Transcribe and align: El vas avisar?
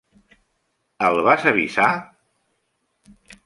El 1.09 1.21
vas 1.29 1.45
avisar? 1.53 1.91